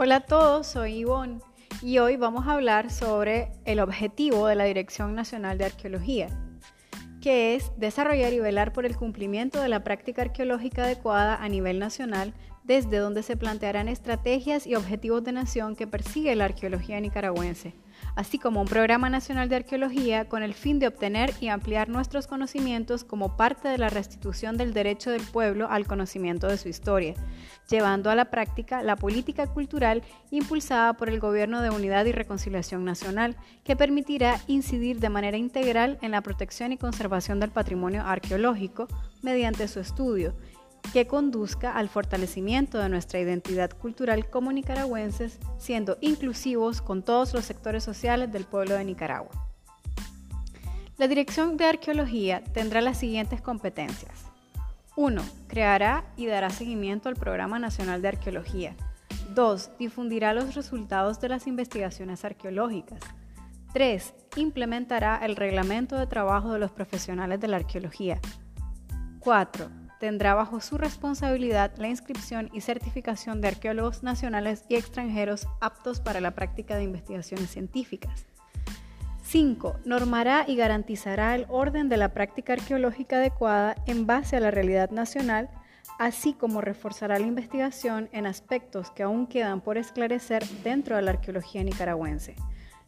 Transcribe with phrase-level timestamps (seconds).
[0.00, 1.40] Hola a todos, soy Ivonne
[1.82, 6.28] y hoy vamos a hablar sobre el objetivo de la Dirección Nacional de Arqueología,
[7.20, 11.80] que es desarrollar y velar por el cumplimiento de la práctica arqueológica adecuada a nivel
[11.80, 12.32] nacional,
[12.62, 17.74] desde donde se plantearán estrategias y objetivos de nación que persigue la arqueología nicaragüense
[18.14, 22.26] así como un programa nacional de arqueología con el fin de obtener y ampliar nuestros
[22.26, 27.14] conocimientos como parte de la restitución del derecho del pueblo al conocimiento de su historia,
[27.70, 32.84] llevando a la práctica la política cultural impulsada por el Gobierno de Unidad y Reconciliación
[32.84, 38.88] Nacional, que permitirá incidir de manera integral en la protección y conservación del patrimonio arqueológico
[39.22, 40.34] mediante su estudio
[40.92, 47.44] que conduzca al fortalecimiento de nuestra identidad cultural como nicaragüenses, siendo inclusivos con todos los
[47.44, 49.30] sectores sociales del pueblo de Nicaragua.
[50.96, 54.24] La Dirección de Arqueología tendrá las siguientes competencias.
[54.96, 55.22] 1.
[55.46, 58.74] Creará y dará seguimiento al Programa Nacional de Arqueología.
[59.34, 59.70] 2.
[59.78, 62.98] Difundirá los resultados de las investigaciones arqueológicas.
[63.74, 64.14] 3.
[64.36, 68.18] Implementará el reglamento de trabajo de los profesionales de la arqueología.
[69.20, 76.00] 4 tendrá bajo su responsabilidad la inscripción y certificación de arqueólogos nacionales y extranjeros aptos
[76.00, 78.26] para la práctica de investigaciones científicas.
[79.22, 79.80] 5.
[79.84, 84.90] Normará y garantizará el orden de la práctica arqueológica adecuada en base a la realidad
[84.90, 85.50] nacional,
[85.98, 91.10] así como reforzará la investigación en aspectos que aún quedan por esclarecer dentro de la
[91.10, 92.36] arqueología nicaragüense,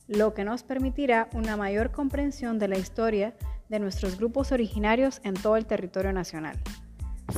[0.09, 3.35] lo que nos permitirá una mayor comprensión de la historia
[3.69, 6.59] de nuestros grupos originarios en todo el territorio nacional.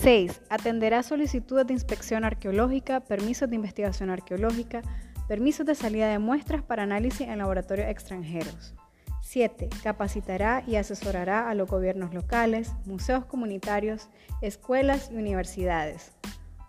[0.01, 0.43] 6.
[0.49, 4.83] Atenderá solicitudes de inspección arqueológica, permisos de investigación arqueológica,
[5.29, 8.75] permisos de salida de muestras para análisis en laboratorios extranjeros.
[9.23, 9.69] 7.
[9.83, 14.09] Capacitará y asesorará a los gobiernos locales, museos comunitarios,
[14.41, 16.13] escuelas y universidades.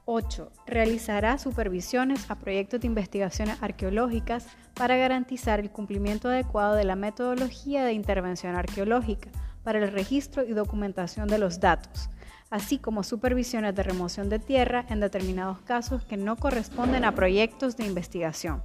[0.06, 0.52] 8.
[0.68, 7.86] Realizará supervisiones a proyectos de investigaciones arqueológicas para garantizar el cumplimiento adecuado de la metodología
[7.86, 9.30] de intervención arqueológica
[9.64, 12.10] para el registro y documentación de los datos,
[12.54, 17.78] así como supervisiones de remoción de tierra en determinados casos que no corresponden a proyectos
[17.78, 18.62] de investigación.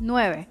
[0.00, 0.48] 9.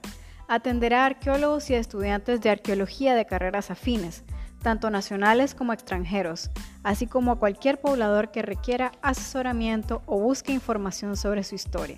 [0.48, 4.24] Atenderá a arqueólogos y estudiantes de arqueología de carreras afines,
[4.64, 6.52] tanto nacionales como extranjeros,
[6.84, 11.98] así como a cualquier poblador que requiera asesoramiento o busque información sobre su historia.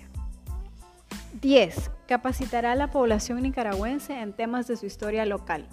[1.40, 1.92] 10.
[2.08, 5.68] Capacitará a la población nicaragüense en temas de su historia local.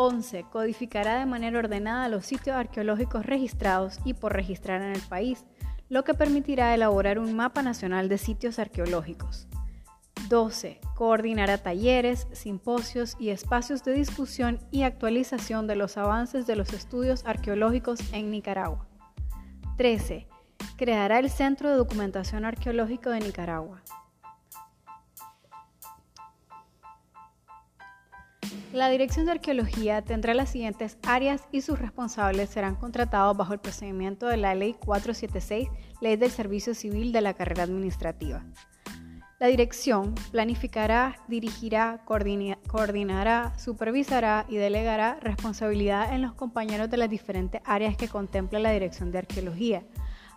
[0.00, 0.44] 11.
[0.44, 5.44] Codificará de manera ordenada los sitios arqueológicos registrados y por registrar en el país,
[5.88, 9.48] lo que permitirá elaborar un mapa nacional de sitios arqueológicos.
[10.28, 10.78] 12.
[10.94, 17.24] Coordinará talleres, simposios y espacios de discusión y actualización de los avances de los estudios
[17.26, 18.86] arqueológicos en Nicaragua.
[19.78, 20.28] 13.
[20.76, 23.82] Creará el Centro de Documentación Arqueológico de Nicaragua.
[28.72, 33.60] La Dirección de Arqueología tendrá las siguientes áreas y sus responsables serán contratados bajo el
[33.60, 35.68] procedimiento de la Ley 476,
[36.02, 38.44] Ley del Servicio Civil de la Carrera Administrativa.
[39.40, 47.62] La dirección planificará, dirigirá, coordinará, supervisará y delegará responsabilidad en los compañeros de las diferentes
[47.64, 49.82] áreas que contempla la Dirección de Arqueología,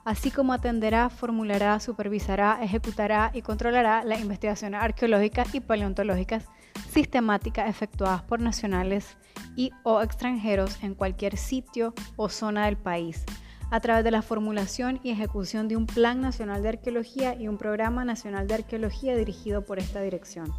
[0.05, 6.45] así como atenderá, formulará, supervisará, ejecutará y controlará las investigaciones arqueológicas y paleontológicas
[6.89, 9.17] sistemáticas efectuadas por nacionales
[9.55, 13.23] y o extranjeros en cualquier sitio o zona del país,
[13.69, 17.57] a través de la formulación y ejecución de un Plan Nacional de Arqueología y un
[17.57, 20.53] Programa Nacional de Arqueología dirigido por esta dirección.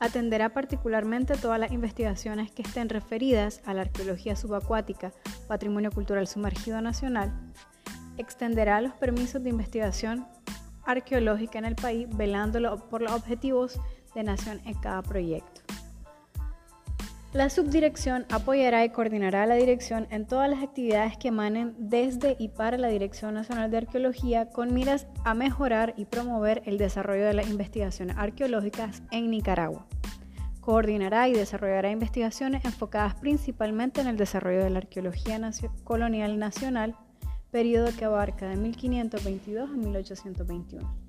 [0.00, 5.12] Atenderá particularmente todas las investigaciones que estén referidas a la arqueología subacuática,
[5.48, 7.32] patrimonio cultural sumergido nacional.
[8.18, 10.26] Extenderá los permisos de investigación
[10.84, 13.80] arqueológica en el país, velándolo por los objetivos
[14.14, 15.62] de nación en cada proyecto.
[17.34, 22.36] La subdirección apoyará y coordinará a la dirección en todas las actividades que emanen desde
[22.38, 27.24] y para la Dirección Nacional de Arqueología con miras a mejorar y promover el desarrollo
[27.24, 29.84] de las investigaciones arqueológicas en Nicaragua.
[30.60, 35.40] Coordinará y desarrollará investigaciones enfocadas principalmente en el desarrollo de la arqueología
[35.82, 36.94] colonial nacional,
[37.50, 41.03] periodo que abarca de 1522 a 1821.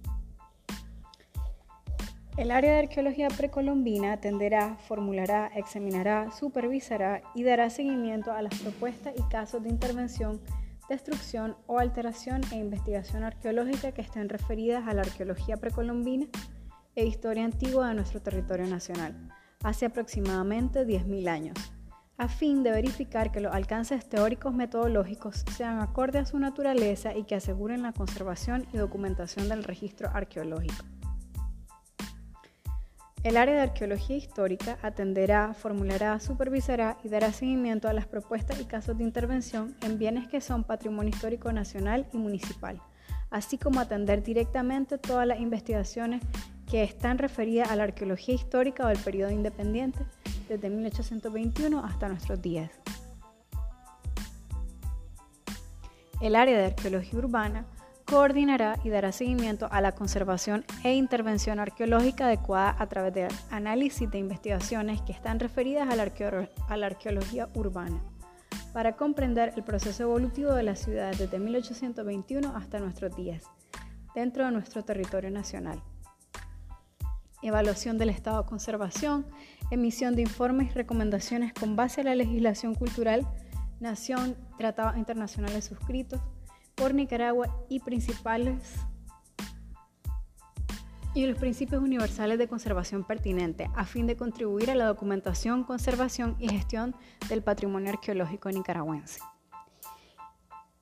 [2.37, 9.13] El área de arqueología precolombina atenderá, formulará, examinará, supervisará y dará seguimiento a las propuestas
[9.17, 10.41] y casos de intervención,
[10.89, 16.27] destrucción o alteración e investigación arqueológica que estén referidas a la arqueología precolombina
[16.97, 19.15] e historia antigua de nuestro territorio nacional,
[19.63, 21.57] hace aproximadamente 10.000 años,
[22.17, 27.23] a fin de verificar que los alcances teóricos metodológicos sean acordes a su naturaleza y
[27.23, 30.83] que aseguren la conservación y documentación del registro arqueológico.
[33.25, 38.66] El área de arqueología histórica atenderá, formulará, supervisará y dará seguimiento a las propuestas y
[38.66, 42.80] casos de intervención en bienes que son patrimonio histórico nacional y municipal,
[43.31, 46.22] así como atender directamente todas las investigaciones
[46.69, 50.06] que están referidas a la arqueología histórica o del periodo independiente
[50.48, 52.69] desde 1821 hasta nuestros días.
[56.22, 57.66] El área de arqueología urbana
[58.05, 64.09] coordinará y dará seguimiento a la conservación e intervención arqueológica adecuada a través de análisis
[64.09, 66.11] de investigaciones que están referidas a la,
[66.69, 68.01] a la arqueología urbana,
[68.73, 73.43] para comprender el proceso evolutivo de la ciudad desde 1821 hasta nuestros días,
[74.13, 75.81] dentro de nuestro territorio nacional.
[77.41, 79.25] Evaluación del estado de conservación,
[79.71, 83.27] emisión de informes y recomendaciones con base a la legislación cultural,
[83.79, 86.21] nación, tratados internacionales suscritos
[86.75, 88.75] por Nicaragua y principales
[91.16, 96.36] y los principios universales de conservación pertinentes a fin de contribuir a la documentación, conservación
[96.39, 96.94] y gestión
[97.30, 99.22] del patrimonio arqueológico nicaragüense.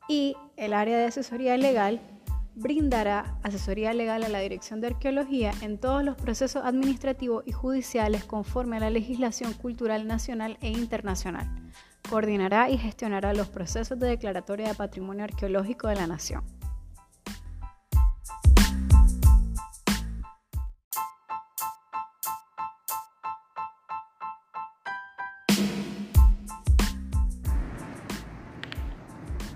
[0.09, 2.01] Y el área de asesoría legal
[2.55, 8.25] brindará asesoría legal a la Dirección de Arqueología en todos los procesos administrativos y judiciales
[8.25, 11.62] conforme a la legislación cultural nacional e internacional.
[12.13, 16.43] Coordinará y gestionará los procesos de declaratoria de patrimonio arqueológico de la Nación.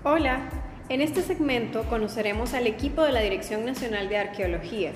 [0.02, 0.50] Hola,
[0.88, 4.90] en este segmento conoceremos al equipo de la Dirección Nacional de Arqueología.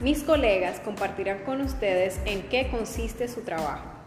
[0.00, 3.97] Mis colegas compartirán con ustedes en qué consiste su trabajo.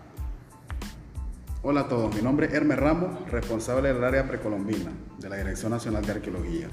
[1.63, 5.72] Hola a todos, mi nombre es Hermes Ramos, responsable del área precolombina de la Dirección
[5.72, 6.68] Nacional de Arqueología.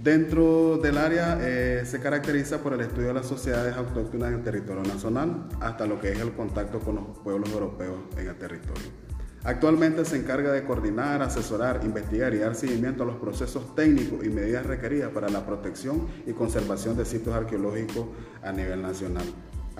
[0.00, 4.42] Dentro del área eh, se caracteriza por el estudio de las sociedades autóctonas en el
[4.44, 8.86] territorio nacional, hasta lo que es el contacto con los pueblos europeos en el territorio.
[9.42, 14.28] Actualmente se encarga de coordinar, asesorar, investigar y dar seguimiento a los procesos técnicos y
[14.28, 18.06] medidas requeridas para la protección y conservación de sitios arqueológicos
[18.44, 19.24] a nivel nacional.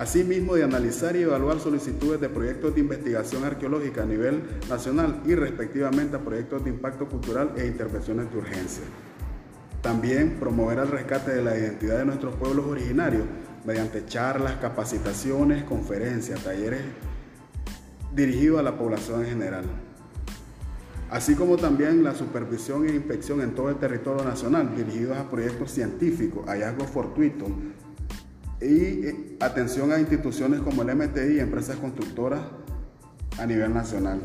[0.01, 5.35] Asimismo, de analizar y evaluar solicitudes de proyectos de investigación arqueológica a nivel nacional y
[5.35, 8.83] respectivamente a proyectos de impacto cultural e intervenciones de urgencia.
[9.83, 13.25] También promover el rescate de la identidad de nuestros pueblos originarios
[13.63, 16.81] mediante charlas, capacitaciones, conferencias, talleres
[18.11, 19.65] dirigido a la población en general,
[21.11, 25.69] así como también la supervisión e inspección en todo el territorio nacional dirigidos a proyectos
[25.69, 27.49] científicos, hallazgos fortuitos
[28.61, 32.41] y eh, atención a instituciones como el MTI y empresas constructoras
[33.39, 34.19] a nivel nacional.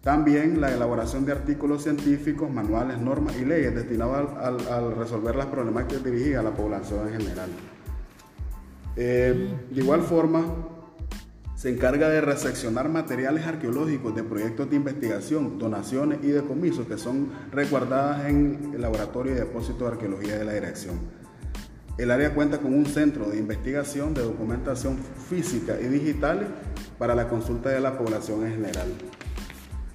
[0.00, 6.04] También la elaboración de artículos científicos, manuales, normas y leyes destinados a, resolver las problemáticas
[6.04, 7.50] dirigidas a la población en general.
[8.94, 10.44] Eh, de igual forma,
[11.56, 17.30] se encarga de reseccionar materiales arqueológicos de proyectos de investigación, donaciones y decomisos que son
[17.50, 21.25] resguardadas en el Laboratorio de Depósito de Arqueología de la Dirección.
[21.98, 24.98] El área cuenta con un centro de investigación de documentación
[25.30, 26.46] física y digital
[26.98, 28.88] para la consulta de la población en general.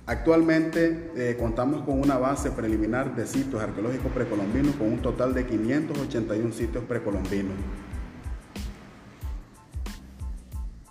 [0.07, 5.45] Actualmente eh, contamos con una base preliminar de sitios arqueológicos precolombinos con un total de
[5.45, 7.53] 581 sitios precolombinos.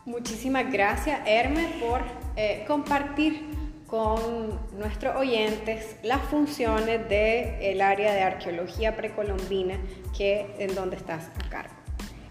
[0.06, 2.02] Muchísimas gracias, Hermes, por
[2.36, 3.59] eh, compartir
[3.90, 9.78] con nuestros oyentes las funciones del área de arqueología precolombina
[10.16, 11.74] que, en donde estás a cargo.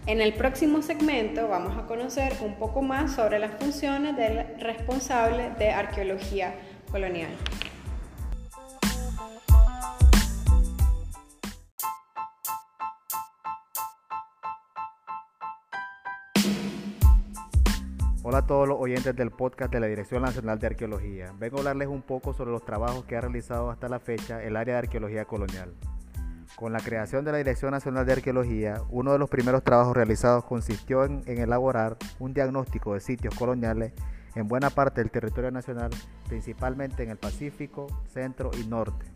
[0.06, 5.50] En el próximo segmento vamos a conocer un poco más sobre las funciones del responsable
[5.58, 6.54] de arqueología
[6.90, 7.30] colonial.
[18.30, 21.34] Hola a todos los oyentes del podcast de la Dirección Nacional de Arqueología.
[21.40, 24.54] Vengo a hablarles un poco sobre los trabajos que ha realizado hasta la fecha el
[24.54, 25.74] área de arqueología colonial.
[26.54, 30.44] Con la creación de la Dirección Nacional de Arqueología, uno de los primeros trabajos realizados
[30.44, 33.94] consistió en, elaborar un diagnóstico de sitios coloniales
[34.36, 35.90] en buena parte del territorio nacional,
[36.28, 39.06] principalmente en el Pacífico, Centro y Norte.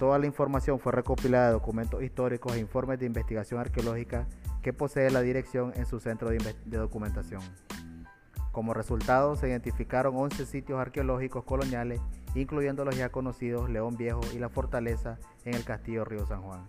[0.00, 4.26] Toda la información fue recopilada de documentos históricos e informes de investigación arqueológica
[4.60, 7.42] que posee la dirección en su centro de documentación.
[8.54, 12.00] Como resultado, se identificaron 11 sitios arqueológicos coloniales,
[12.36, 16.64] incluyendo los ya conocidos León Viejo y la fortaleza en el Castillo Río San Juan.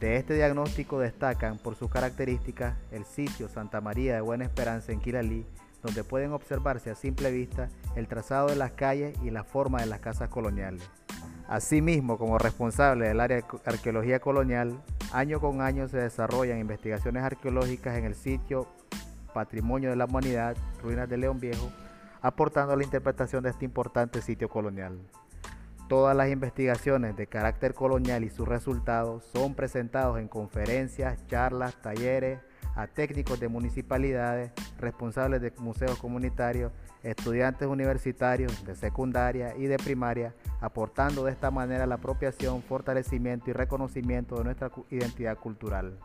[0.00, 4.98] De este diagnóstico destacan por sus características el sitio Santa María de Buena Esperanza en
[4.98, 5.46] Quilalí,
[5.80, 9.86] donde pueden observarse a simple vista el trazado de las calles y la forma de
[9.86, 10.82] las casas coloniales.
[11.46, 14.82] Asimismo, como responsable del área de arqueología colonial,
[15.12, 18.66] año con año se desarrollan investigaciones arqueológicas en el sitio
[19.36, 21.70] Patrimonio de la Humanidad, Ruinas de León Viejo,
[22.22, 24.98] aportando a la interpretación de este importante sitio colonial.
[25.90, 32.40] Todas las investigaciones de carácter colonial y sus resultados son presentados en conferencias, charlas, talleres
[32.76, 40.34] a técnicos de municipalidades, responsables de museos comunitarios, estudiantes universitarios de secundaria y de primaria,
[40.62, 45.98] aportando de esta manera la apropiación, fortalecimiento y reconocimiento de nuestra identidad cultural.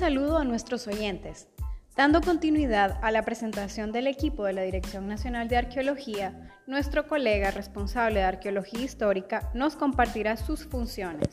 [0.00, 1.46] Saludo a nuestros oyentes.
[1.94, 7.50] Dando continuidad a la presentación del equipo de la Dirección Nacional de Arqueología, nuestro colega
[7.50, 11.28] responsable de Arqueología Histórica nos compartirá sus funciones.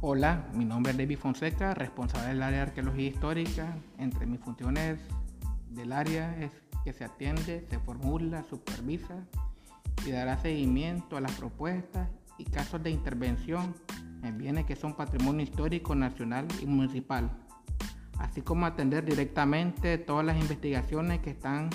[0.00, 3.76] Hola, mi nombre es David Fonseca, responsable del área de Arqueología Histórica.
[3.98, 4.98] Entre mis funciones
[5.68, 6.52] del área es
[6.84, 9.26] que se atiende, se formula, supervisa
[10.06, 13.74] y dará seguimiento a las propuestas y casos de intervención
[14.22, 17.30] en bienes que son patrimonio histórico nacional y municipal,
[18.18, 21.70] así como atender directamente todas las investigaciones que están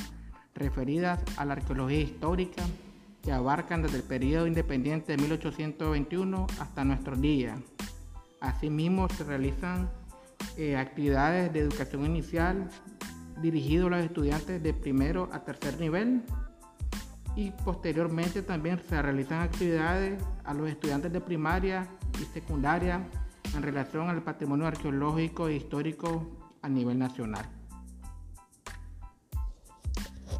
[0.55, 2.63] referidas a la arqueología histórica
[3.21, 7.57] que abarcan desde el periodo independiente de 1821 hasta nuestros días.
[8.41, 9.89] Asimismo, se realizan
[10.57, 12.69] eh, actividades de educación inicial
[13.41, 16.21] dirigidas a los estudiantes de primero a tercer nivel
[17.35, 21.87] y posteriormente también se realizan actividades a los estudiantes de primaria
[22.21, 23.01] y secundaria
[23.55, 26.27] en relación al patrimonio arqueológico e histórico
[26.61, 27.45] a nivel nacional.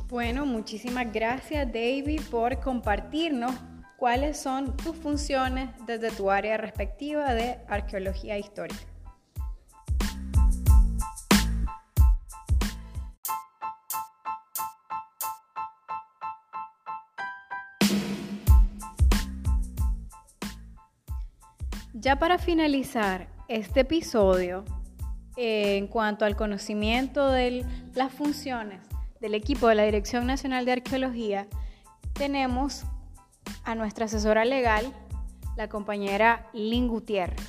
[0.09, 3.53] Bueno, muchísimas gracias David por compartirnos
[3.97, 8.92] cuáles son tus funciones desde tu área respectiva de arqueología histórica.
[22.03, 24.65] Ya para finalizar este episodio,
[25.38, 28.81] eh, en cuanto al conocimiento de las funciones
[29.22, 31.48] del equipo de la Dirección Nacional de Arqueología,
[32.12, 32.83] tenemos
[33.63, 34.91] a nuestra asesora legal,
[35.55, 37.39] la compañera Lynn Gutiérrez.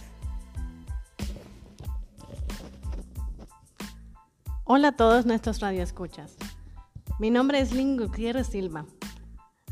[4.62, 6.36] Hola a todos nuestros radioescuchas.
[7.18, 8.86] Mi nombre es Lynn Gutiérrez Silva.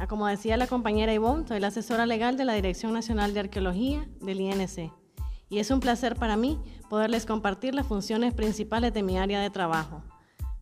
[0.03, 3.39] Ah, como decía la compañera Ivonne, soy la asesora legal de la Dirección Nacional de
[3.39, 4.93] Arqueología del INC.
[5.49, 6.59] Y es un placer para mí
[6.91, 10.03] poderles compartir las funciones principales de mi área de trabajo,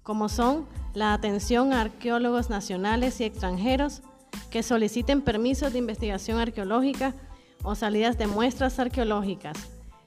[0.02, 4.02] como son la atención a arqueólogos nacionales y extranjeros
[4.50, 7.14] que soliciten permisos de investigación arqueológica
[7.62, 9.56] o salidas de muestras arqueológicas,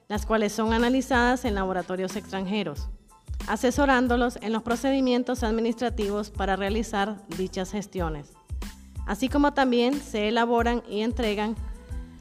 [0.06, 2.88] las cuales son analizadas en laboratorios extranjeros,
[3.48, 8.32] asesorándolos en los procedimientos administrativos para realizar dichas gestiones
[9.06, 11.56] así como también se elaboran y entregan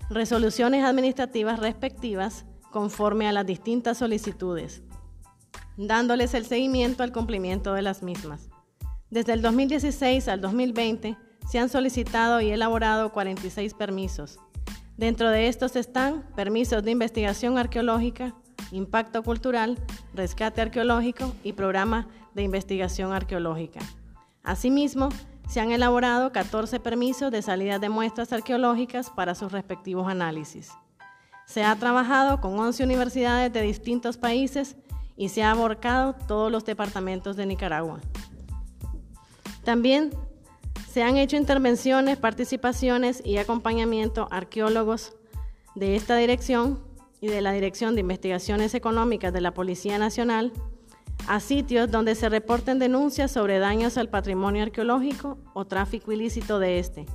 [0.09, 4.81] resoluciones administrativas respectivas conforme a las distintas solicitudes,
[5.77, 8.49] dándoles el seguimiento al cumplimiento de las mismas.
[9.09, 11.17] Desde el 2016 al 2020
[11.49, 14.39] se han solicitado y elaborado 46 permisos.
[14.97, 18.35] Dentro de estos están permisos de investigación arqueológica,
[18.71, 19.77] impacto cultural,
[20.13, 23.79] rescate arqueológico y programa de investigación arqueológica.
[24.43, 25.09] Asimismo,
[25.47, 30.71] se han elaborado 14 permisos de salida de muestras arqueológicas para sus respectivos análisis.
[31.45, 34.75] Se ha trabajado con 11 universidades de distintos países
[35.15, 37.99] y se ha abarcado todos los departamentos de Nicaragua.
[39.63, 40.11] También
[40.89, 45.13] se han hecho intervenciones, participaciones y acompañamiento arqueólogos
[45.75, 46.79] de esta dirección
[47.19, 50.51] y de la Dirección de Investigaciones Económicas de la Policía Nacional
[51.27, 56.79] a sitios donde se reporten denuncias sobre daños al patrimonio arqueológico o tráfico ilícito de
[56.79, 57.05] este,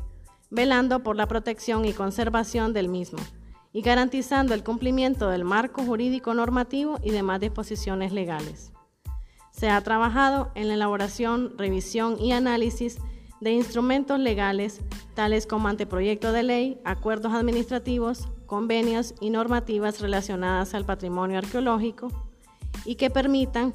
[0.50, 3.18] velando por la protección y conservación del mismo
[3.72, 8.72] y garantizando el cumplimiento del marco jurídico normativo y demás disposiciones legales.
[9.50, 12.98] Se ha trabajado en la elaboración, revisión y análisis
[13.40, 14.80] de instrumentos legales
[15.14, 22.08] tales como anteproyecto de ley, acuerdos administrativos, convenios y normativas relacionadas al patrimonio arqueológico
[22.84, 23.74] y que permitan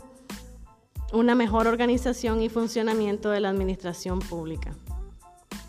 [1.14, 4.72] una mejor organización y funcionamiento de la administración pública.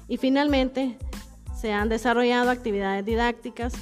[0.09, 0.97] Y finalmente,
[1.55, 3.75] se han desarrollado actividades didácticas,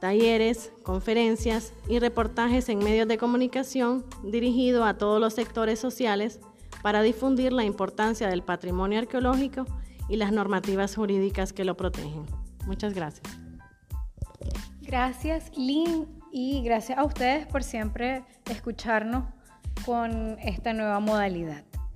[0.00, 6.40] talleres, conferencias y reportajes en medios de comunicación dirigidos a todos los sectores sociales
[6.82, 9.66] para difundir la importancia del patrimonio arqueológico
[10.08, 12.24] y las normativas jurídicas que lo protegen.
[12.66, 13.26] Muchas gracias.
[14.80, 19.24] Gracias, Lynn, y gracias a ustedes por siempre escucharnos
[19.84, 21.69] con esta nueva modalidad.